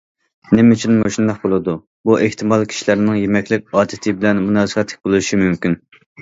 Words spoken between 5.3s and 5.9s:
مۇمكىن.